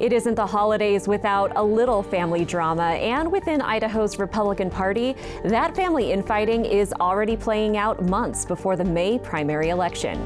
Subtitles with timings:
[0.00, 5.14] It isn't the holidays without a little family drama, and within Idaho's Republican Party,
[5.44, 10.18] that family infighting is already playing out months before the May primary election.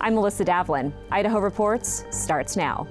[0.00, 0.92] I'm Melissa Davlin.
[1.12, 2.88] Idaho Reports starts now.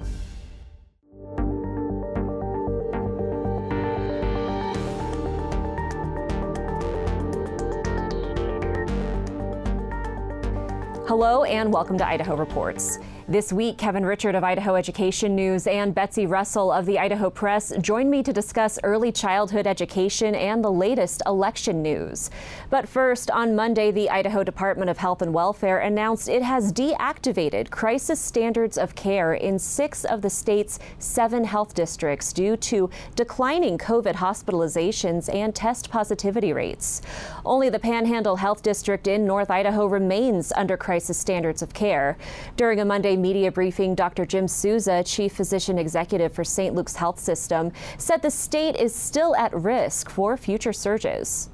[11.06, 12.98] Hello and welcome to Idaho Reports.
[13.26, 17.72] This week, Kevin Richert of Idaho Education News and Betsy Russell of the Idaho Press
[17.80, 22.28] joined me to discuss early childhood education and the latest election news.
[22.68, 27.70] But first, on Monday, the Idaho Department of Health and Welfare announced it has deactivated
[27.70, 33.78] crisis standards of care in six of the state's seven health districts due to declining
[33.78, 37.00] COVID hospitalizations and test positivity rates.
[37.46, 42.18] Only the Panhandle Health District in North Idaho remains under crisis standards of care.
[42.58, 44.24] During a Monday media briefing, Dr.
[44.24, 46.74] Jim Souza, Chief Physician Executive for St.
[46.74, 51.50] Luke's Health System, said the state is still at risk for future surges.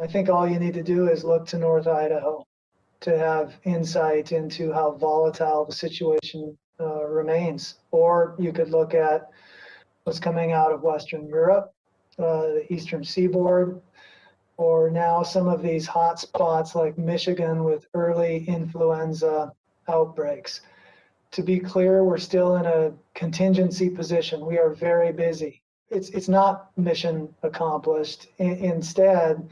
[0.00, 2.46] I think all you need to do is look to North Idaho
[3.00, 7.76] to have insight into how volatile the situation uh, remains.
[7.90, 9.28] Or you could look at
[10.04, 11.72] what's coming out of Western Europe,
[12.18, 13.80] uh, the Eastern Seaboard,
[14.56, 19.52] or now some of these hot spots like Michigan with early influenza
[19.88, 20.60] outbreaks.
[21.32, 24.44] To be clear, we're still in a contingency position.
[24.44, 25.62] We are very busy.
[25.90, 28.28] It's, it's not mission accomplished.
[28.38, 29.48] I- instead,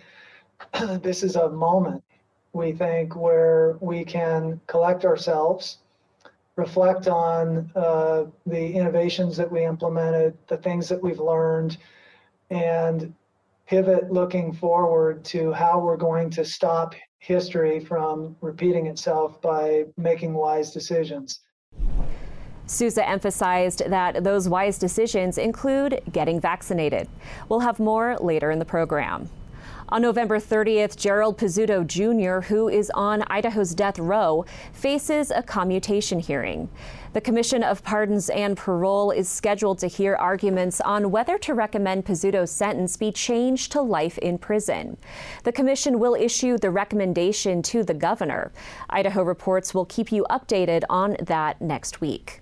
[1.03, 2.03] this is a moment,
[2.53, 5.79] we think, where we can collect ourselves,
[6.57, 11.79] reflect on uh, the innovations that we implemented, the things that we've learned,
[12.51, 13.15] and
[13.67, 20.35] pivot looking forward to how we're going to stop history from repeating itself by making
[20.35, 21.41] wise decisions.
[22.67, 27.09] Souza emphasized that those wise decisions include getting vaccinated.
[27.49, 29.29] We'll have more later in the program.
[29.93, 36.21] On November 30th, Gerald Pizzuto Jr., who is on Idaho's death row, faces a commutation
[36.21, 36.69] hearing.
[37.13, 42.07] The Commission of Pardons and Parole is scheduled to hear arguments on whether to recommend
[42.07, 44.97] Pizzuto's sentence be changed to life in prison.
[45.43, 48.53] The commission will issue the recommendation to the governor.
[48.91, 52.40] Idaho Reports will keep you updated on that next week.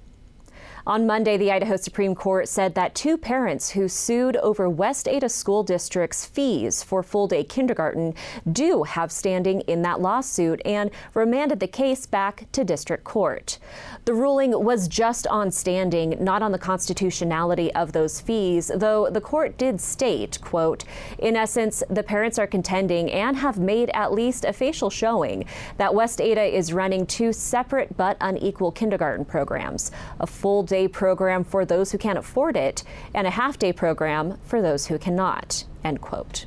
[0.88, 5.28] On Monday, the Idaho Supreme Court said that two parents who sued over West Ada
[5.28, 8.15] School District's fees for full day kindergarten
[8.50, 13.59] do have standing in that lawsuit and remanded the case back to district court.
[14.06, 19.20] The ruling was just on standing, not on the constitutionality of those fees, though the
[19.20, 20.84] court did state, quote,
[21.19, 25.44] in essence, the parents are contending and have made at least a facial showing
[25.76, 31.43] that West Ada is running two separate but unequal kindergarten programs, a full day program
[31.43, 35.65] for those who can't afford it and a half day program for those who cannot,
[35.83, 36.47] end quote.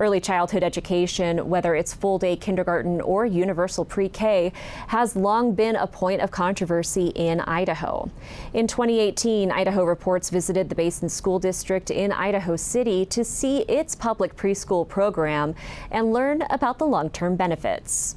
[0.00, 4.50] Early childhood education, whether it's full day kindergarten or universal pre K,
[4.86, 8.10] has long been a point of controversy in Idaho.
[8.54, 13.94] In 2018, Idaho Reports visited the Basin School District in Idaho City to see its
[13.94, 15.54] public preschool program
[15.90, 18.16] and learn about the long term benefits.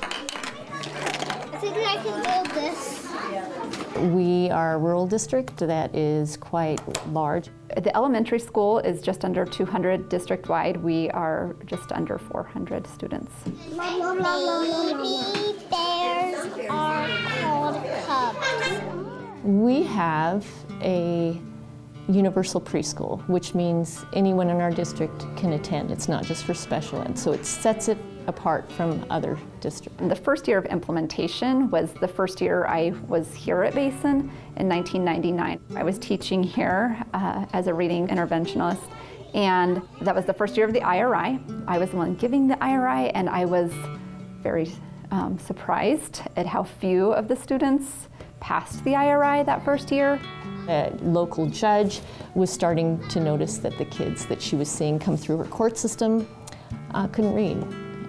[0.00, 3.83] I think I can build this.
[3.96, 6.80] We are a rural district that is quite
[7.12, 7.50] large.
[7.76, 10.76] The elementary school is just under 200 district-wide.
[10.78, 13.32] We are just under 400 students.
[13.44, 13.54] Baby
[15.70, 17.08] bears are
[17.40, 18.80] called cubs.
[19.44, 20.44] We have
[20.82, 21.40] a
[22.08, 25.90] universal preschool, which means anyone in our district can attend.
[25.90, 27.18] It's not just for special ed.
[27.18, 30.02] So it sets it apart from other districts.
[30.06, 34.68] The first year of implementation was the first year I was here at Basin in
[34.68, 35.60] 1999.
[35.76, 38.90] I was teaching here uh, as a reading interventionist,
[39.34, 41.40] and that was the first year of the IRI.
[41.66, 43.72] I was the one giving the IRI, and I was
[44.42, 44.70] very
[45.10, 48.08] um, surprised at how few of the students
[48.40, 50.20] passed the IRI that first year.
[50.68, 52.00] A local judge
[52.34, 55.76] was starting to notice that the kids that she was seeing come through her court
[55.76, 56.26] system
[56.92, 57.56] uh, couldn't read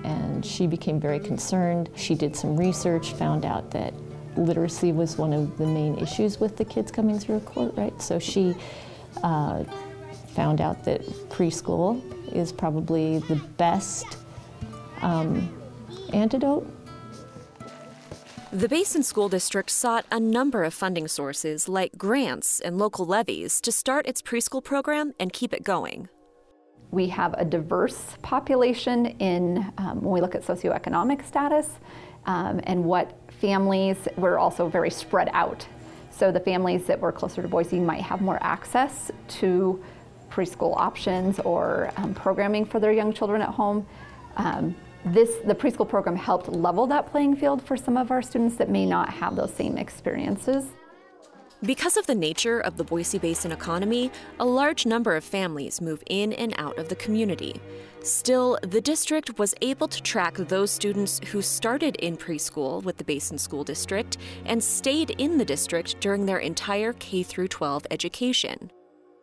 [0.06, 1.90] and she became very concerned.
[1.96, 3.94] She did some research, found out that
[4.38, 8.00] literacy was one of the main issues with the kids coming through court, right?
[8.02, 8.56] So she
[9.24, 9.63] uh,
[10.36, 12.01] found out that preschool
[12.31, 14.18] is probably the best
[15.01, 15.50] um,
[16.13, 16.68] antidote.
[18.51, 23.59] The Basin School District sought a number of funding sources like grants and local levies
[23.62, 26.09] to start its preschool program and keep it going.
[26.92, 31.71] We have a diverse population in um, when we look at socioeconomic status
[32.27, 35.68] um, and what families were also very spread out.
[36.12, 39.83] So the families that were closer to Boise might have more access to
[40.30, 43.86] preschool options or um, programming for their young children at home.
[44.38, 44.75] Um,
[45.06, 48.69] this, the preschool program helped level that playing field for some of our students that
[48.69, 50.66] may not have those same experiences.
[51.63, 56.04] Because of the nature of the Boise Basin economy, a large number of families move
[56.07, 57.60] in and out of the community.
[58.02, 63.04] Still, the district was able to track those students who started in preschool with the
[63.04, 68.69] Basin School District and stayed in the district during their entire K 12 education.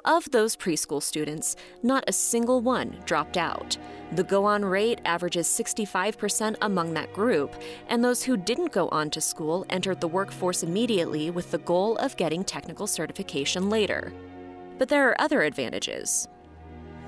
[0.05, 3.77] Of those preschool students, not a single one dropped out.
[4.11, 7.55] The go on rate averages 65% among that group,
[7.87, 11.97] and those who didn't go on to school entered the workforce immediately with the goal
[11.99, 14.13] of getting technical certification later.
[14.77, 16.27] But there are other advantages.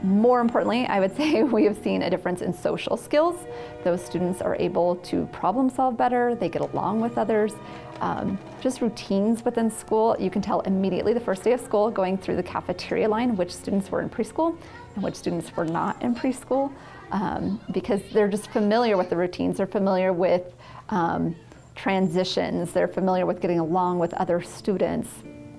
[0.04, 3.46] More importantly, I would say we have seen a difference in social skills.
[3.84, 7.54] Those students are able to problem solve better, they get along with others.
[8.00, 12.18] Um, just routines within school, you can tell immediately the first day of school going
[12.18, 14.58] through the cafeteria line which students were in preschool
[14.94, 16.70] and which students were not in preschool
[17.12, 20.52] um, because they're just familiar with the routines, they're familiar with
[20.90, 21.34] um,
[21.76, 25.08] transitions, they're familiar with getting along with other students.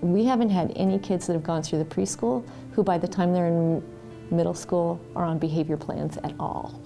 [0.02, 3.34] We haven't had any kids that have gone through the preschool who by the time
[3.34, 3.82] they're in
[4.32, 6.82] middle school are on behavior plans at all.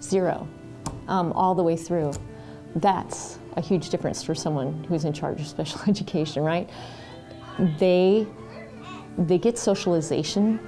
[0.00, 0.48] Zero,
[1.08, 2.12] um, all the way through.
[2.76, 6.68] That's a huge difference for someone who's in charge of special education, right?
[7.78, 8.26] They,
[9.16, 10.58] they get socialization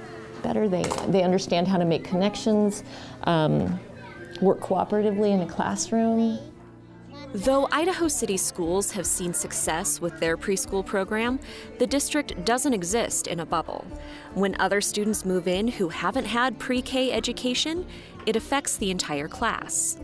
[0.41, 0.69] better.
[0.69, 2.83] They, they understand how to make connections,
[3.23, 3.79] um,
[4.41, 6.39] work cooperatively in a classroom.
[7.37, 11.39] Though Idaho City schools have seen success with their preschool program,
[11.77, 13.85] the district doesn't exist in a bubble.
[14.33, 17.85] When other students move in who haven't had pre K education,
[18.25, 19.99] it affects the entire class.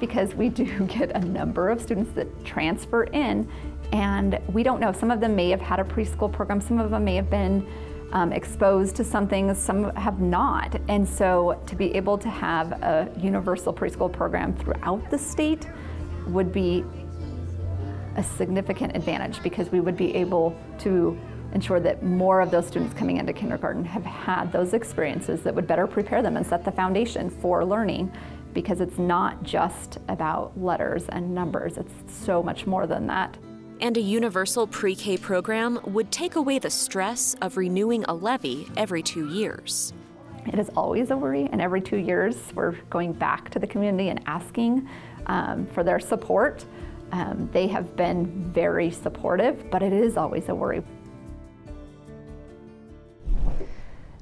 [0.00, 3.48] Because we do get a number of students that transfer in,
[3.92, 4.92] and we don't know.
[4.92, 7.66] Some of them may have had a preschool program, some of them may have been
[8.12, 10.78] um, exposed to something, some have not.
[10.88, 15.66] And so to be able to have a universal preschool program throughout the state
[16.26, 16.84] would be
[18.16, 21.18] a significant advantage because we would be able to
[21.52, 25.66] ensure that more of those students coming into kindergarten have had those experiences that would
[25.66, 28.10] better prepare them and set the foundation for learning
[28.52, 31.92] because it's not just about letters and numbers, it's
[32.24, 33.36] so much more than that.
[33.80, 38.66] And a universal pre K program would take away the stress of renewing a levy
[38.76, 39.92] every two years.
[40.46, 44.08] It is always a worry, and every two years we're going back to the community
[44.08, 44.88] and asking
[45.26, 46.64] um, for their support.
[47.12, 50.82] Um, they have been very supportive, but it is always a worry.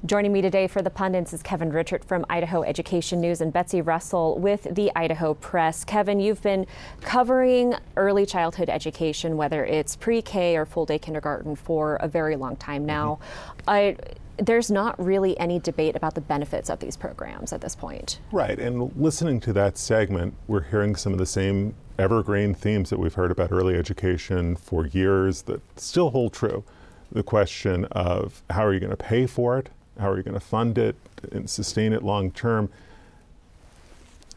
[0.05, 3.81] Joining me today for the pundits is Kevin Richert from Idaho Education News and Betsy
[3.81, 5.83] Russell with the Idaho Press.
[5.83, 6.67] Kevin, you've been
[7.01, 12.35] covering early childhood education, whether it's pre K or full day kindergarten, for a very
[12.35, 13.17] long time now.
[13.17, 13.69] Mm-hmm.
[13.69, 13.97] I,
[14.37, 18.19] there's not really any debate about the benefits of these programs at this point.
[18.31, 22.99] Right, and listening to that segment, we're hearing some of the same evergreen themes that
[22.99, 26.63] we've heard about early education for years that still hold true.
[27.11, 29.69] The question of how are you going to pay for it?
[29.99, 30.95] How are you going to fund it
[31.31, 32.69] and sustain it long term?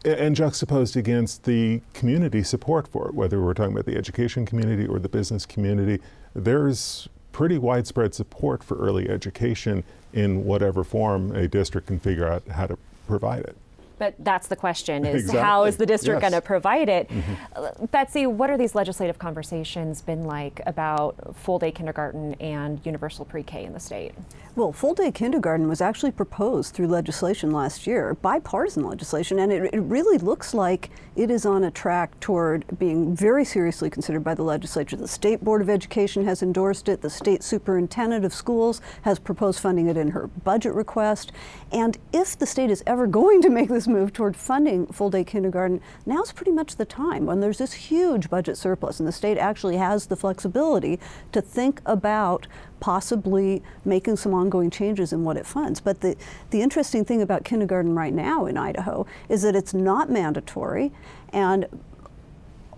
[0.04, 4.86] And juxtaposed against the community support for it, whether we're talking about the education community
[4.86, 6.00] or the business community,
[6.34, 12.42] there's pretty widespread support for early education in whatever form a district can figure out
[12.48, 12.76] how to
[13.06, 13.56] provide it.
[13.98, 15.40] But that's the question: is exactly.
[15.42, 16.30] how is the district yes.
[16.30, 17.08] going to provide it?
[17.08, 17.84] Mm-hmm.
[17.86, 23.42] Betsy, what are these legislative conversations been like about full day kindergarten and universal pre
[23.42, 24.14] K in the state?
[24.58, 29.72] Well, full day kindergarten was actually proposed through legislation last year, bipartisan legislation, and it,
[29.72, 34.34] it, really looks like it is on a track toward being very seriously considered by
[34.34, 34.96] the legislature.
[34.96, 39.60] The State Board of Education has endorsed it, the State Superintendent of Schools has proposed
[39.60, 41.30] funding it in her budget request.
[41.70, 45.24] And if the state is ever going to make this move toward funding full day
[45.24, 49.38] kindergarten, now's pretty much the time when there's this huge budget surplus and the state
[49.38, 50.98] actually has the flexibility
[51.32, 52.46] to think about
[52.80, 55.80] possibly making some ongoing changes in what it funds.
[55.80, 56.16] But the,
[56.50, 60.92] the interesting thing about kindergarten right now in Idaho is that it's not mandatory,
[61.32, 61.66] and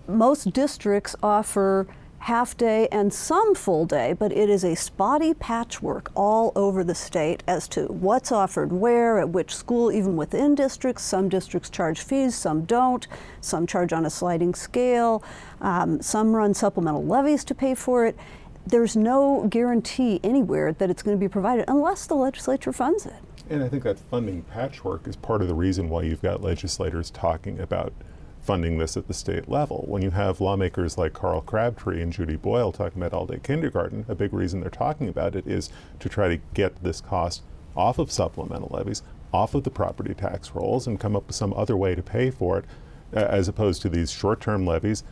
[0.07, 1.87] most districts offer
[2.21, 6.93] half day and some full day, but it is a spotty patchwork all over the
[6.93, 11.03] state as to what's offered where, at which school, even within districts.
[11.03, 13.07] Some districts charge fees, some don't.
[13.41, 15.23] Some charge on a sliding scale.
[15.61, 18.15] Um, some run supplemental levies to pay for it.
[18.67, 23.15] There's no guarantee anywhere that it's going to be provided unless the legislature funds it.
[23.49, 27.09] And I think that funding patchwork is part of the reason why you've got legislators
[27.09, 27.93] talking about
[28.41, 29.85] funding this at the state level.
[29.87, 34.05] When you have lawmakers like Carl Crabtree and Judy Boyle talking about all day kindergarten,
[34.07, 35.69] a big reason they're talking about it is
[35.99, 37.43] to try to get this cost
[37.75, 41.53] off of supplemental levies, off of the property tax rolls, and come up with some
[41.53, 42.65] other way to pay for it,
[43.13, 45.03] as opposed to these short term levies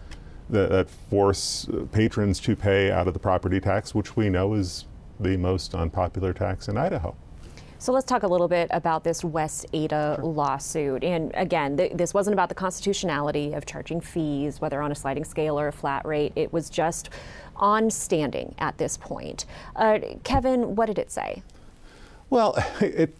[0.49, 4.53] that, that force uh, patrons to pay out of the property tax, which we know
[4.53, 4.85] is
[5.19, 7.15] the most unpopular tax in Idaho.
[7.81, 10.25] So let's talk a little bit about this West Ada sure.
[10.25, 11.01] lawsuit.
[11.01, 15.23] And again, th- this wasn't about the constitutionality of charging fees, whether on a sliding
[15.23, 16.33] scale or a flat rate.
[16.35, 17.09] It was just
[17.55, 19.45] on standing at this point.
[19.77, 21.41] Uh, Kevin, what did it say?
[22.29, 23.15] Well, it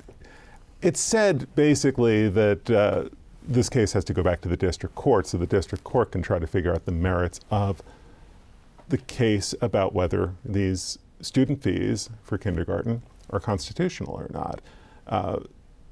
[0.82, 2.70] it said basically that.
[2.70, 3.10] Uh,
[3.42, 6.22] this case has to go back to the district court so the district court can
[6.22, 7.82] try to figure out the merits of
[8.90, 14.62] the case about whether these student fees for kindergarten are constitutional or not.
[15.08, 15.40] Uh,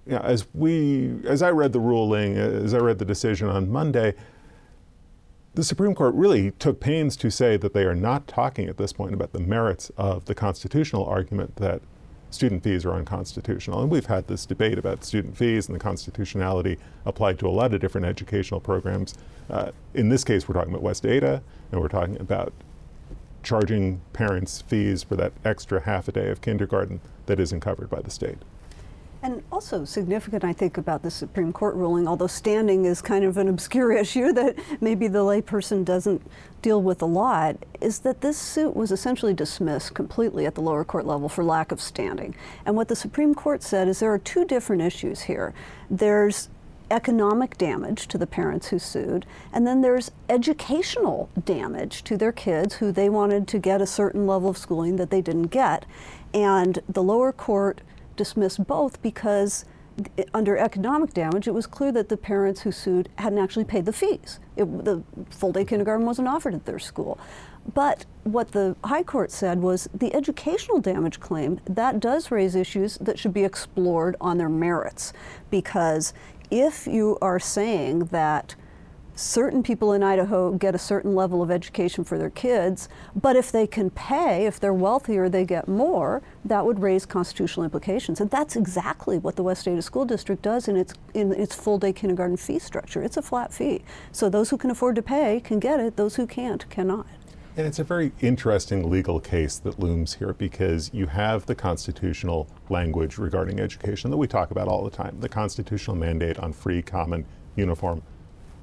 [0.06, 3.70] you know, as we, as I read the ruling, as I read the decision on
[3.70, 4.14] Monday,
[5.54, 8.94] the Supreme Court really took pains to say that they are not talking at this
[8.94, 11.82] point about the merits of the constitutional argument that
[12.30, 13.82] student fees are unconstitutional.
[13.82, 17.74] And we've had this debate about student fees and the constitutionality applied to a lot
[17.74, 19.16] of different educational programs.
[19.50, 21.42] Uh, in this case, we're talking about West Ada,
[21.72, 22.54] and we're talking about
[23.44, 28.02] charging parents fees for that extra half a day of kindergarten that isn't covered by
[28.02, 28.38] the state.
[29.24, 33.38] And also significant, I think, about the Supreme Court ruling, although standing is kind of
[33.38, 36.22] an obscure issue that maybe the layperson doesn't
[36.62, 40.84] deal with a lot, is that this suit was essentially dismissed completely at the lower
[40.84, 42.36] court level for lack of standing.
[42.66, 45.54] And what the Supreme Court said is there are two different issues here.
[45.90, 46.50] There's
[46.90, 52.76] economic damage to the parents who sued, and then there's educational damage to their kids
[52.76, 55.86] who they wanted to get a certain level of schooling that they didn't get.
[56.34, 57.82] And the lower court
[58.16, 59.66] dismissed both because
[60.34, 63.94] under economic damage, it was clear that the parents who sued hadn't actually paid the
[63.94, 64.40] fees.
[64.56, 67.18] It, the full day kindergarten wasn't offered at their school.
[67.74, 72.98] But what the High Court said was the educational damage claim that does raise issues
[73.00, 75.12] that should be explored on their merits
[75.50, 76.14] because
[76.50, 78.56] if you are saying that
[79.18, 83.52] certain people in Idaho get a certain level of education for their kids, but if
[83.52, 88.22] they can pay, if they're wealthier, they get more, that would raise constitutional implications.
[88.22, 91.80] And that's exactly what the West Ada School District does in its, in its full
[91.80, 93.02] day kindergarten fee structure.
[93.02, 93.84] It's a flat fee.
[94.12, 97.08] So those who can afford to pay can get it, those who can't cannot.
[97.58, 102.48] And it's a very interesting legal case that looms here because you have the constitutional
[102.70, 106.84] language regarding education that we talk about all the time the constitutional mandate on free,
[106.84, 108.04] common, uniform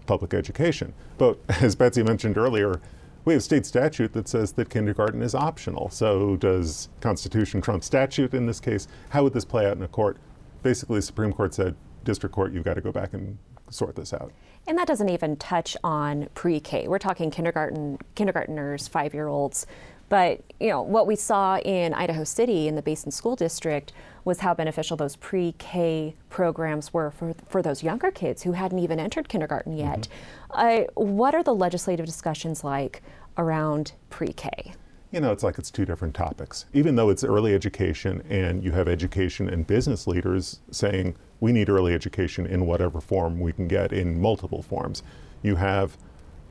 [0.06, 0.94] public education.
[1.18, 2.80] But as Betsy mentioned earlier,
[3.24, 5.90] we have state statute that says that kindergarten is optional.
[5.90, 8.86] So does Constitution trump statute in this case?
[9.08, 10.18] How would this play out in a court?
[10.62, 11.74] Basically, the Supreme Court said,
[12.04, 13.38] district court, you've got to go back and
[13.74, 14.32] sort this out.
[14.66, 16.88] And that doesn't even touch on pre-K.
[16.88, 19.66] We're talking kindergarten, kindergarteners, five-year-olds.
[20.08, 23.92] But you know what we saw in Idaho City in the Basin School District
[24.24, 29.00] was how beneficial those pre-K programs were for, for those younger kids who hadn't even
[29.00, 30.08] entered kindergarten yet.
[30.50, 30.90] Mm-hmm.
[30.98, 33.02] Uh, what are the legislative discussions like
[33.36, 34.74] around pre-K?
[35.14, 36.64] You know, it's like it's two different topics.
[36.72, 41.68] Even though it's early education and you have education and business leaders saying we need
[41.68, 45.04] early education in whatever form we can get in multiple forms.
[45.40, 45.96] You have,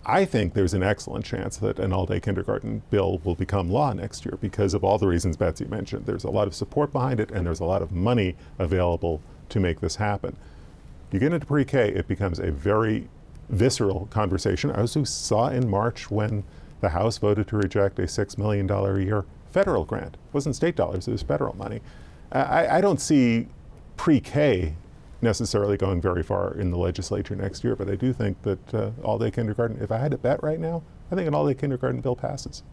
[0.05, 3.91] I think there's an excellent chance that an all day kindergarten bill will become law
[3.91, 6.05] next year because of all the reasons Betsy mentioned.
[6.05, 9.60] There's a lot of support behind it and there's a lot of money available to
[9.60, 10.38] make this happen.
[11.12, 13.10] You get into pre K, it becomes a very
[13.50, 16.46] visceral conversation, as we saw in March when
[16.84, 20.16] the House voted to reject a $6 million a year federal grant.
[20.16, 21.82] It wasn't state dollars, it was federal money.
[22.32, 23.48] I, I don't see
[23.98, 24.75] pre K
[25.22, 28.92] necessarily going very far in the legislature next year, but I do think that uh,
[29.04, 31.54] all day kindergarten, if I had to bet right now, I think an all day
[31.54, 32.63] kindergarten bill passes.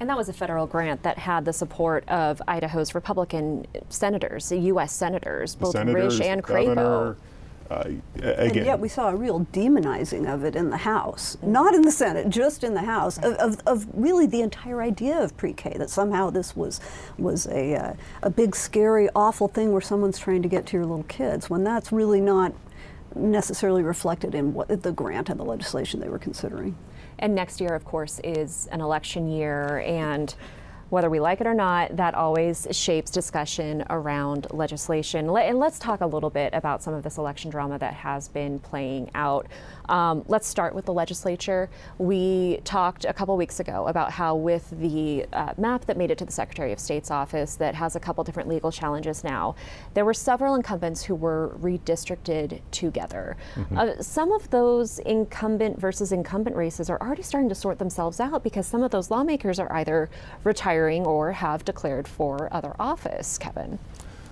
[0.00, 4.92] And that was a federal grant that had the support of Idaho's Republican senators, U.S.
[4.92, 7.16] senators, both senators, Risch and Crapo.
[7.70, 7.84] Uh,
[8.16, 8.38] again.
[8.38, 11.92] And yet we saw a real demonizing of it in the House, not in the
[11.92, 15.90] Senate, just in the House, of, of, of really the entire idea of pre-K, that
[15.90, 16.80] somehow this was,
[17.18, 20.86] was a, uh, a big, scary, awful thing where someone's trying to get to your
[20.86, 22.54] little kids, when that's really not
[23.14, 26.74] necessarily reflected in what the grant and the legislation they were considering.
[27.18, 30.34] And next year, of course, is an election year, and
[30.90, 35.28] whether we like it or not, that always shapes discussion around legislation.
[35.28, 38.58] And let's talk a little bit about some of this election drama that has been
[38.58, 39.46] playing out.
[39.88, 41.70] Um, let's start with the legislature.
[41.98, 46.18] We talked a couple weeks ago about how, with the uh, map that made it
[46.18, 49.54] to the Secretary of State's office that has a couple different legal challenges now,
[49.94, 53.36] there were several incumbents who were redistricted together.
[53.54, 53.78] Mm-hmm.
[53.78, 58.42] Uh, some of those incumbent versus incumbent races are already starting to sort themselves out
[58.42, 60.10] because some of those lawmakers are either
[60.44, 63.38] retiring or have declared for other office.
[63.38, 63.78] Kevin.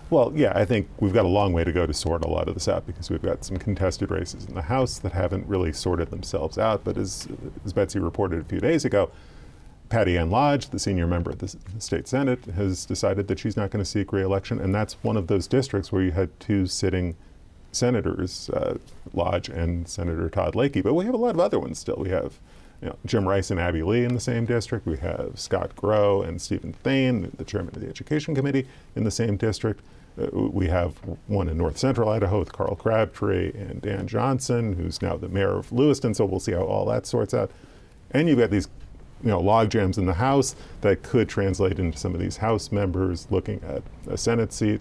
[0.09, 2.49] Well, yeah, I think we've got a long way to go to sort a lot
[2.49, 5.73] of this out because we've got some contested races in the House that haven't really
[5.73, 6.85] sorted themselves out.
[6.85, 7.27] But as,
[7.65, 9.11] as Betsy reported a few days ago,
[9.89, 13.71] Patty Ann Lodge, the senior member of the state senate, has decided that she's not
[13.71, 17.17] going to seek reelection, and that's one of those districts where you had two sitting
[17.73, 18.79] senators, uh,
[19.13, 20.83] Lodge and Senator Todd Lakey.
[20.83, 21.97] But we have a lot of other ones still.
[21.99, 22.41] We have
[22.83, 24.87] you know, Jim Rice and Abby Lee in the same district.
[24.87, 29.11] We have Scott Grow and Steven Thayn, the chairman of the Education Committee, in the
[29.11, 29.81] same district.
[30.21, 35.03] Uh, we have one in north central Idaho with Carl Crabtree and Dan Johnson, who's
[35.03, 36.15] now the mayor of Lewiston.
[36.15, 37.51] So we'll see how all that sorts out.
[38.13, 38.69] And you've got these,
[39.23, 42.73] you know, log jams in the House that could translate into some of these House
[42.73, 44.81] members looking at a Senate seat.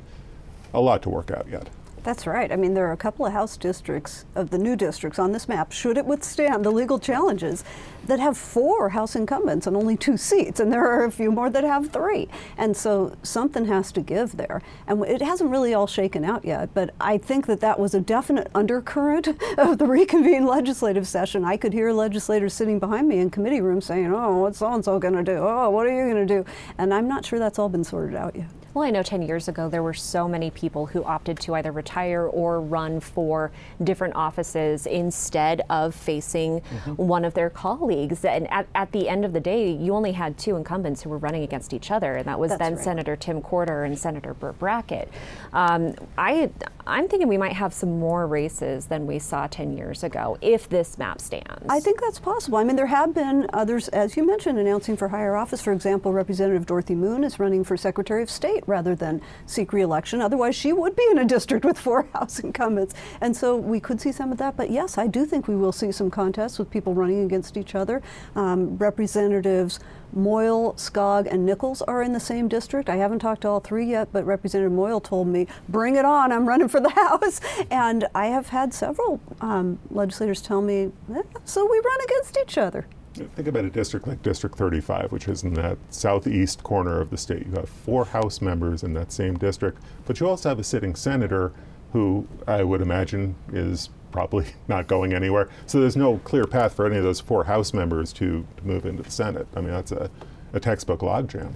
[0.74, 1.70] A lot to work out yet.
[2.06, 2.52] That's right.
[2.52, 5.50] I mean, there are a couple of House districts of the new districts on this
[5.50, 7.64] map, should it withstand the legal challenges,
[8.06, 11.50] that have four House incumbents and only two seats, and there are a few more
[11.50, 12.30] that have three.
[12.60, 14.62] And so something has to give there.
[14.86, 18.02] And it hasn't really all shaken out yet, but I think that that was a
[18.02, 21.44] definite undercurrent of the reconvened legislative session.
[21.44, 24.86] I could hear legislators sitting behind me in committee rooms saying, oh, what's so and
[24.86, 25.38] so going to do?
[25.38, 26.46] Oh, what are you going to do?
[26.78, 28.65] And I'm not sure that's all been sorted out yet.
[28.76, 31.72] Well, I know 10 years ago there were so many people who opted to either
[31.72, 36.92] retire or run for different offices instead of facing mm-hmm.
[36.96, 38.26] one of their colleagues.
[38.26, 41.18] And at, at, the end of the day, you only had two incumbents who were
[41.18, 42.84] running against each other, and that was That's then right.
[42.84, 45.10] Senator Tim Corder and Senator Burt Brackett.
[45.54, 46.50] Um, I,
[46.86, 50.68] I'm thinking we might have some more races than we saw 10 years ago if
[50.68, 51.66] this map stands.
[51.70, 52.58] I think that's possible.
[52.58, 55.62] I mean, there have been others, as you mentioned, announcing for higher office.
[55.62, 60.22] For example, Representative Dorothy Moon is running for Secretary of State rather than seek reelection.
[60.22, 62.96] Otherwise, she would be in a district with four House incumbents.
[63.22, 64.56] And so we could see some of that.
[64.58, 67.76] But yes, I do think we will see some contests with people running against each
[67.76, 68.02] other.
[68.36, 69.80] Um, representatives
[70.16, 72.90] Moyle, Skaug, and Nichols are in the same district.
[72.90, 76.32] I haven't talked to all three yet, but Representative Moyle told me, bring it on,
[76.32, 77.42] I'm running for the House.
[77.70, 82.58] And I have had several um, legislators tell me, eh, so we run against each
[82.58, 82.88] other.
[83.16, 87.18] Think about a district like District 35, which is in that southeast corner of the
[87.18, 87.46] state.
[87.46, 90.96] You have four House members in that same district, but you also have a sitting
[90.96, 91.54] senator
[91.94, 95.50] who I would imagine is probably not going anywhere.
[95.66, 98.86] So there's no clear path for any of those four House members to, to move
[98.86, 99.48] into the Senate.
[99.56, 100.10] I mean, that's a,
[100.52, 101.54] a textbook logjam.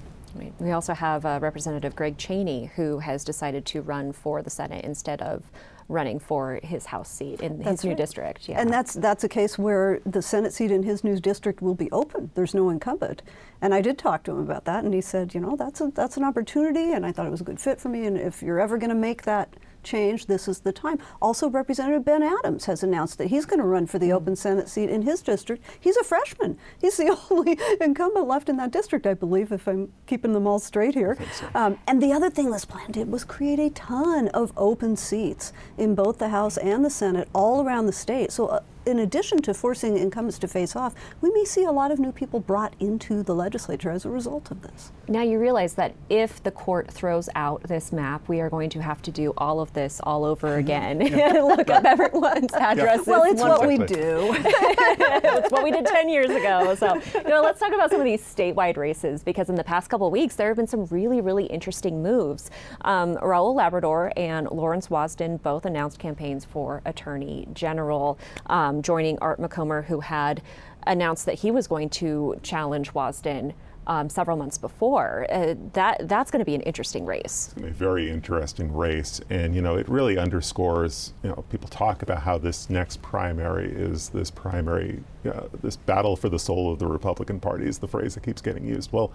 [0.59, 4.85] We also have uh, Representative Greg Chaney, who has decided to run for the Senate
[4.85, 5.51] instead of
[5.89, 7.89] running for his House seat in that's his right.
[7.89, 8.47] new district.
[8.47, 8.62] Yeah.
[8.62, 11.91] And that's that's a case where the Senate seat in his new district will be
[11.91, 12.32] open.
[12.36, 13.21] There's no incumbent.
[13.62, 15.91] And I did talk to him about that, and he said, you know, that's a
[15.93, 18.06] that's an opportunity, and I thought it was a good fit for me.
[18.06, 19.49] And if you're ever going to make that
[19.83, 20.99] change, this is the time.
[21.21, 24.69] Also, Representative Ben Adams has announced that he's going to run for the open Senate
[24.69, 25.63] seat in his district.
[25.79, 26.57] He's a freshman.
[26.79, 30.59] He's the only incumbent left in that district, I believe, if I'm keeping them all
[30.59, 31.17] straight here.
[31.33, 31.49] So.
[31.55, 35.53] Um, and the other thing this plan did was create a ton of open seats
[35.77, 38.31] in both the House and the Senate all around the state.
[38.31, 41.91] So uh, in addition to forcing incumbents to face off, we may see a lot
[41.91, 44.91] of new people brought into the legislature as a result of this.
[45.07, 48.81] Now you realize that if the court throws out this map, we are going to
[48.81, 50.99] have to do all of this all over again.
[50.99, 53.07] Look up everyone's addresses.
[53.07, 54.35] Well, it's what we do.
[54.39, 56.75] it's what we did 10 years ago.
[56.75, 59.89] So, you know, let's talk about some of these statewide races because in the past
[59.89, 62.51] couple of weeks, there have been some really, really interesting moves.
[62.81, 69.39] Um, Raul Labrador and Lawrence Wasden both announced campaigns for Attorney General, um, joining Art
[69.39, 70.41] Macomber, who had
[70.88, 73.53] announced that he was going to challenge Wasden.
[73.88, 77.55] Um, several months before, uh, that that's going to be an interesting race.
[77.58, 79.19] a very interesting race.
[79.32, 83.71] And, you know, it really underscores, you know, people talk about how this next primary
[83.71, 87.88] is this primary, uh, this battle for the soul of the Republican Party is the
[87.88, 88.91] phrase that keeps getting used.
[88.91, 89.12] Well,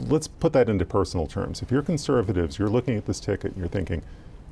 [0.00, 1.62] let's put that into personal terms.
[1.62, 4.02] If you're conservatives, you're looking at this ticket and you're thinking,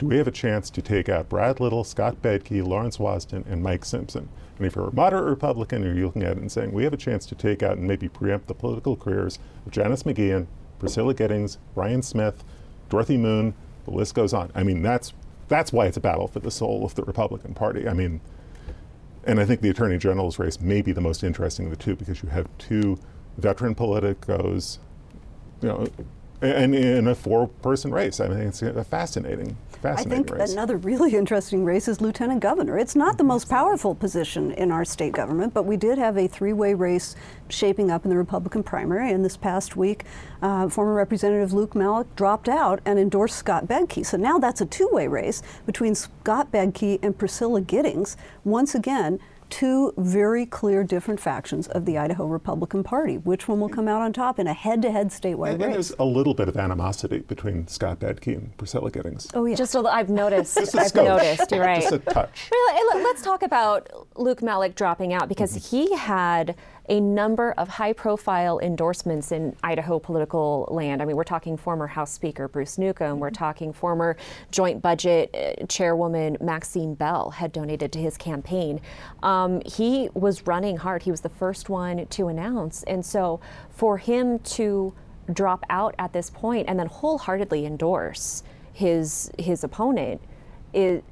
[0.02, 3.62] do we have a chance to take out Brad Little, Scott Bedke, Lawrence Wasden, and
[3.62, 4.28] Mike Simpson?
[4.58, 6.96] And if you're a moderate Republican, you're looking at it and saying, we have a
[6.96, 10.48] chance to take out and maybe preempt the political careers of Janice McGeachin,
[10.80, 12.42] Priscilla Giddings, Brian Smith,
[12.88, 14.50] Dorothy Moon, the list goes on.
[14.56, 15.12] I mean, that's
[15.46, 17.86] that's why it's a battle for the soul of the Republican Party.
[17.86, 18.20] I mean,
[19.22, 21.94] and I think the Attorney General's race may be the most interesting of the two
[21.94, 22.98] because you have two
[23.38, 24.78] veteran politicos,
[25.60, 25.86] you know,
[26.42, 28.20] and in a four-person race.
[28.20, 30.52] I mean, it's a fascinating, fascinating I think race.
[30.52, 32.76] another really interesting race is lieutenant governor.
[32.78, 36.26] It's not the most powerful position in our state government, but we did have a
[36.26, 37.14] three-way race
[37.48, 39.12] shaping up in the Republican primary.
[39.12, 40.04] And this past week,
[40.42, 44.04] uh, former Representative Luke Malek dropped out and endorsed Scott Bedke.
[44.04, 48.16] So now that's a two-way race between Scott Bedke and Priscilla Giddings.
[48.44, 49.20] Once again,
[49.52, 53.18] two very clear different factions of the Idaho Republican Party.
[53.18, 55.88] Which one will come out on top in a head-to-head statewide and, and race?
[55.88, 59.28] there's a little bit of animosity between Scott Bedke and Priscilla Giddings.
[59.34, 59.54] Oh yeah.
[59.54, 60.56] Just a, I've noticed.
[60.56, 61.04] Just a I've skosh.
[61.04, 61.50] noticed.
[61.52, 61.82] You're right.
[61.82, 62.48] Just a touch.
[62.50, 66.56] Really, let's talk about Luke Malek dropping out because he had
[66.88, 71.00] a number of high profile endorsements in Idaho political land.
[71.00, 74.16] I mean, we're talking former House Speaker Bruce Newcomb, we're talking former
[74.50, 78.80] Joint Budget uh, Chairwoman Maxine Bell had donated to his campaign.
[79.22, 82.82] Um, he was running hard, he was the first one to announce.
[82.84, 83.40] And so
[83.70, 84.92] for him to
[85.32, 88.42] drop out at this point and then wholeheartedly endorse
[88.72, 90.20] his, his opponent,
[90.74, 91.02] is,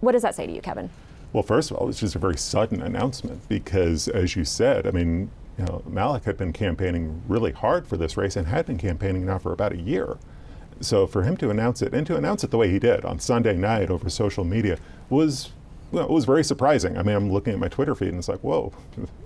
[0.00, 0.90] what does that say to you, Kevin?
[1.36, 4.90] Well, first of all, it's just a very sudden announcement because, as you said, I
[4.90, 8.78] mean, you know, Malek had been campaigning really hard for this race and had been
[8.78, 10.16] campaigning now for about a year.
[10.80, 13.18] So for him to announce it and to announce it the way he did on
[13.18, 14.78] Sunday night over social media
[15.10, 15.50] was,
[15.92, 16.96] well, it was very surprising.
[16.96, 18.72] I mean, I'm looking at my Twitter feed and it's like, whoa,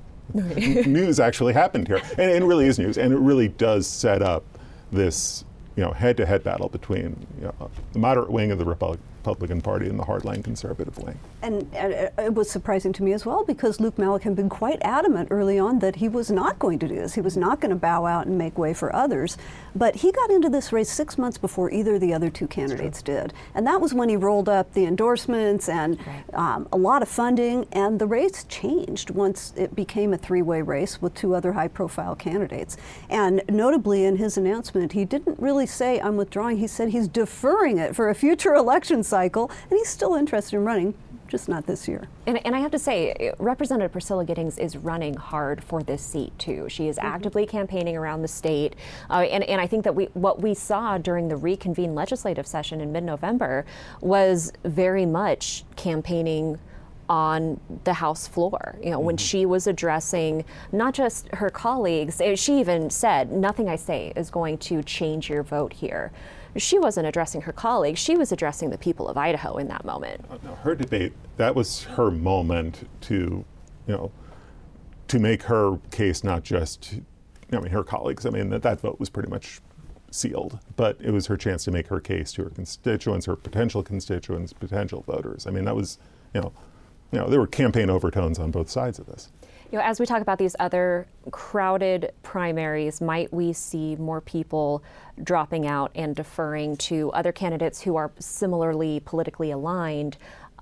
[0.35, 4.43] news actually happened here, and it really is news, and it really does set up
[4.91, 5.45] this,
[5.77, 9.97] you know, head-to-head battle between you know, the moderate wing of the Republican Party and
[9.97, 11.17] the hardline conservative wing.
[11.43, 14.79] And, and it- was surprising to me as well because Luke Malek had been quite
[14.83, 17.15] adamant early on that he was not going to do this.
[17.15, 19.37] He was not going to bow out and make way for others.
[19.75, 23.03] But he got into this race six months before either of the other two candidates
[23.03, 23.33] did.
[23.55, 25.99] And that was when he rolled up the endorsements and
[26.35, 27.67] um, a lot of funding.
[27.73, 31.69] And the race changed once it became a three way race with two other high
[31.69, 32.77] profile candidates.
[33.09, 36.59] And notably, in his announcement, he didn't really say, I'm withdrawing.
[36.59, 39.51] He said he's deferring it for a future election cycle.
[39.69, 40.95] And he's still interested in running,
[41.31, 42.09] just not this year.
[42.27, 46.39] And, and I have to say, Representative Priscilla Giddings is running hard for this seat
[46.39, 46.69] too.
[46.69, 48.77] She is actively campaigning around the state,
[49.09, 52.81] uh, and, and I think that we what we saw during the reconvened legislative session
[52.81, 53.65] in mid-November
[54.01, 56.59] was very much campaigning
[57.09, 58.77] on the House floor.
[58.83, 63.69] You know, when she was addressing not just her colleagues, eh, she even said, "Nothing
[63.69, 66.13] I say is going to change your vote here."
[66.57, 70.25] She wasn't addressing her colleagues; she was addressing the people of Idaho in that moment.
[70.63, 73.45] Her debate, that was her moment to,
[73.87, 74.13] you know,
[75.09, 77.01] to make her case not just,
[77.53, 78.27] I mean, her colleagues.
[78.27, 79.61] I mean, that, that vote was pretty much
[80.11, 83.83] sealed, but it was her chance to make her case to her constituents, her potential
[83.83, 85.47] constituents, potential voters.
[85.47, 85.99] I mean, that was,
[86.35, 86.53] you know,
[87.13, 89.31] you know, there were campaign overtones on both sides of this.
[89.71, 94.83] You know, as we talk about these other crowded primaries, might we see more people
[95.23, 100.19] dropping out and deferring to other candidates who are similarly politically aligned?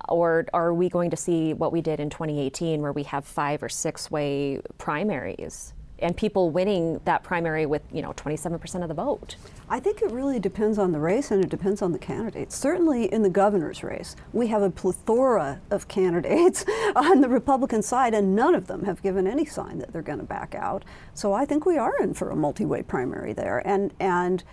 [0.07, 3.63] Or are we going to see what we did in 2018, where we have five
[3.63, 8.93] or six way primaries and people winning that primary with, you know, 27% of the
[8.93, 9.35] vote?
[9.69, 12.55] I think it really depends on the race and it depends on the candidates.
[12.55, 18.13] Certainly in the governor's race, we have a plethora of candidates on the Republican side,
[18.13, 20.83] and none of them have given any sign that they're going to back out.
[21.13, 24.43] So I think we are in for a multi-way primary there, and and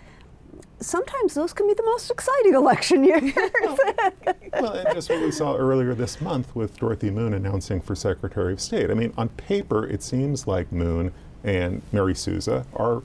[0.79, 3.33] sometimes those can be the most exciting election years.
[4.53, 8.53] well, and just what we saw earlier this month with Dorothy Moon announcing for Secretary
[8.53, 8.91] of State.
[8.91, 13.01] I mean, on paper, it seems like Moon and Mary Souza are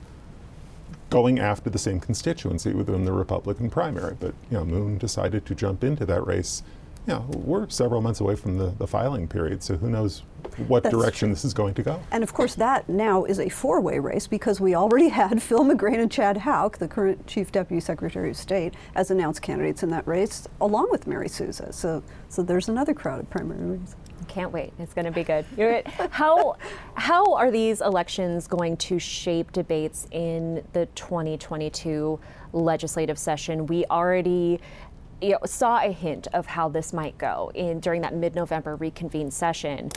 [1.09, 4.15] going after the same constituency within the Republican primary.
[4.19, 6.63] But you know, Moon decided to jump into that race.
[7.05, 10.23] You know, we're several months away from the, the filing period, so who knows
[10.67, 11.35] what That's direction true.
[11.35, 11.99] this is going to go.
[12.11, 15.63] And of course, that now is a four way race because we already had Phil
[15.63, 19.89] McGrane and Chad Houck, the current Chief Deputy Secretary of State, as announced candidates in
[19.89, 21.71] that race, along with Mary Souza.
[21.73, 23.95] So, so there's another crowded primary race.
[24.33, 24.73] Can't wait.
[24.79, 25.45] It's going to be good.
[26.09, 26.57] How
[26.95, 32.19] how are these elections going to shape debates in the 2022
[32.51, 33.67] legislative session?
[33.67, 34.59] We already
[35.21, 39.31] you know, saw a hint of how this might go in during that mid-November reconvened
[39.31, 39.91] session.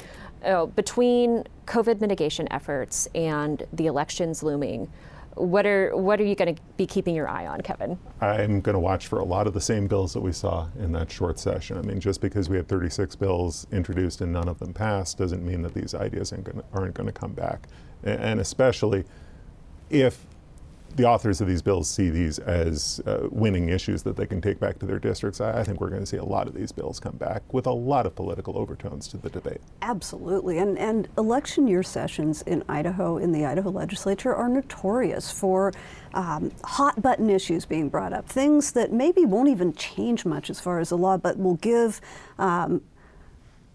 [0.45, 4.89] Uh, between COVID mitigation efforts and the elections looming,
[5.37, 7.99] what are what are you going to be keeping your eye on, Kevin?
[8.21, 10.93] I'm going to watch for a lot of the same bills that we saw in
[10.93, 11.77] that short session.
[11.77, 15.45] I mean, just because we had 36 bills introduced and none of them passed doesn't
[15.45, 17.69] mean that these ideas aren't going to, aren't going to come back.
[18.03, 19.05] And especially
[19.91, 20.27] if
[20.97, 24.59] the authors of these bills see these as uh, winning issues that they can take
[24.59, 25.41] back to their districts.
[25.41, 27.67] I, I think we're going to see a lot of these bills come back with
[27.67, 29.61] a lot of political overtones to the debate.
[29.83, 30.59] Absolutely.
[30.59, 35.73] And, and election year sessions in Idaho, in the Idaho legislature, are notorious for
[36.15, 40.61] um, hot button issues being brought up, things that maybe won't even change much as
[40.61, 42.01] far as the law, but will give
[42.39, 42.81] um,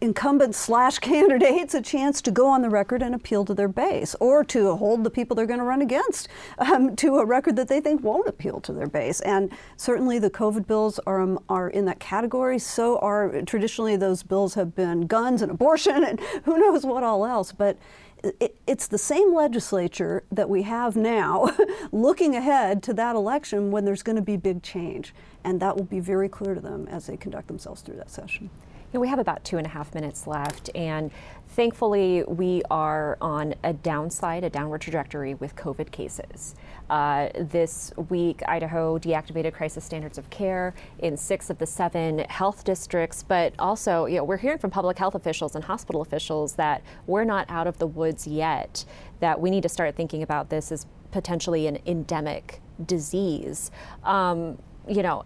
[0.02, 4.16] incumbents slash candidates a chance to go on the record and appeal to their base
[4.20, 7.68] or to hold the people they're going to run against um, to a record that
[7.68, 9.22] they think won't appeal to their base.
[9.22, 12.60] And certainly the COVID bills are, um, are in that category.
[12.60, 17.26] So are traditionally those bills have been guns and abortion and who knows what all
[17.26, 17.52] else.
[17.52, 17.78] But
[18.24, 21.56] it, it's the same legislature that we have now
[21.92, 25.14] looking ahead to that election when there's going to be big change.
[25.44, 28.50] And that will be very clear to them as they conduct themselves through that session
[28.94, 31.12] know, we have about two and a half minutes left, and
[31.50, 36.56] thankfully, we are on a downside, a downward trajectory with COVID cases.
[36.90, 42.64] Uh, this week, Idaho deactivated crisis standards of care in six of the seven health
[42.66, 43.24] districts.
[43.24, 47.24] But also, you know, we're hearing from public health officials and hospital officials that we're
[47.24, 48.84] not out of the woods yet.
[49.22, 53.72] That we need to start thinking about this as potentially an endemic disease.
[54.04, 55.24] Um, you know,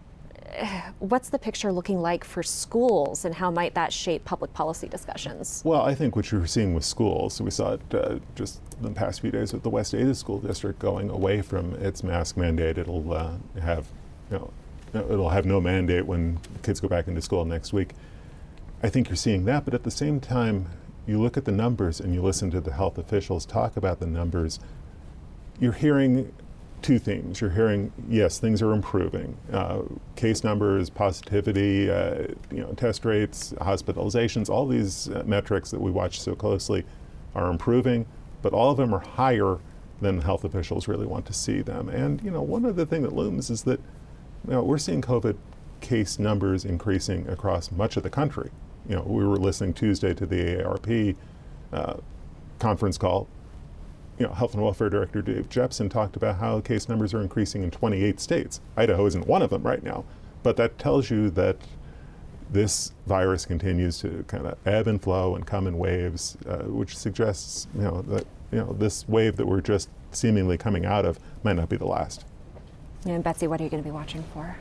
[0.99, 5.61] what's the picture looking like for schools and how might that shape public policy discussions?
[5.65, 9.21] Well, I think what you're seeing with schools, we saw it uh, just the past
[9.21, 12.77] few days with the West Ada School District going away from its mask mandate.
[12.77, 13.87] It'll uh, have,
[14.31, 14.51] you know,
[14.93, 17.91] it'll have no mandate when kids go back into school next week.
[18.83, 20.67] I think you're seeing that, but at the same time,
[21.07, 24.07] you look at the numbers and you listen to the health officials talk about the
[24.07, 24.59] numbers.
[25.59, 26.33] You're hearing
[26.85, 27.41] two themes.
[27.41, 29.35] You're hearing, yes, things are improving.
[29.51, 29.81] Uh,
[30.15, 35.89] case numbers, positivity, uh, you know, test rates, hospitalizations, all these uh, metrics that we
[35.89, 36.85] watch so closely
[37.33, 38.05] are improving,
[38.43, 39.57] but all of them are higher
[39.99, 41.89] than health officials really want to see them.
[41.89, 43.79] And you know, one other thing that looms is that
[44.47, 45.37] you know, we're seeing COVID
[45.81, 48.51] case numbers increasing across much of the country.
[48.87, 51.15] You know, we were listening Tuesday to the AARP
[51.73, 51.95] uh,
[52.59, 53.27] conference call
[54.17, 57.63] you know, Health and Welfare Director Dave Jeppesen talked about how case numbers are increasing
[57.63, 58.61] in 28 states.
[58.77, 60.05] Idaho isn't one of them right now,
[60.43, 61.57] but that tells you that
[62.49, 66.95] this virus continues to kind of ebb and flow and come in waves, uh, which
[66.95, 71.19] suggests, you know, that you know this wave that we're just seemingly coming out of
[71.43, 72.23] might not be the last.
[73.05, 74.55] And Betsy, what are you going to be watching for?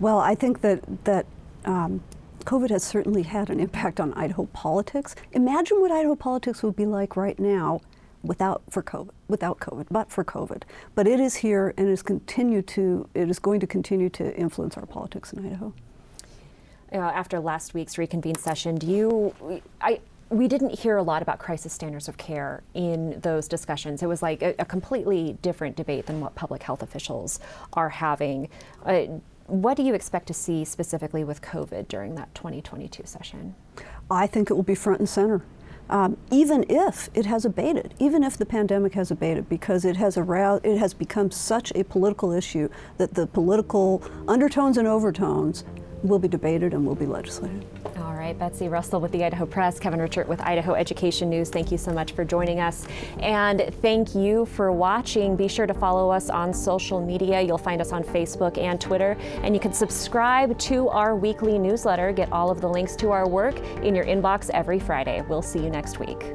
[0.00, 1.26] Well, I think that that.
[1.64, 2.02] Um,
[2.44, 5.16] COVID has certainly had an impact on Idaho politics.
[5.32, 7.80] Imagine what Idaho politics would be like right now
[8.24, 10.62] without for COVID, without COVID, but for COVID.
[10.94, 14.76] But it is here and is continue to it is going to continue to influence
[14.76, 15.72] our politics in Idaho.
[16.92, 21.38] Uh, after last week's reconvened session, do you I we didn't hear a lot about
[21.38, 24.02] crisis standards of care in those discussions.
[24.02, 27.40] It was like a, a completely different debate than what public health officials
[27.74, 28.48] are having.
[28.84, 29.04] Uh,
[29.46, 33.54] what do you expect to see specifically with COVID during that 2022 session?
[34.10, 35.42] I think it will be front and center
[35.90, 40.16] um, even if it has abated, even if the pandemic has abated, because it has
[40.16, 45.64] aroused, it has become such a political issue that the political undertones and overtones
[46.04, 47.64] will be debated and will be legislated.
[47.98, 51.48] All right, Betsy Russell with the Idaho Press, Kevin Richert with Idaho Education News.
[51.48, 52.86] Thank you so much for joining us.
[53.20, 55.34] And thank you for watching.
[55.34, 57.40] Be sure to follow us on social media.
[57.40, 59.16] You'll find us on Facebook and Twitter.
[59.42, 62.12] And you can subscribe to our weekly newsletter.
[62.12, 65.24] Get all of the links to our work in your inbox every Friday.
[65.28, 66.34] We'll see you next week.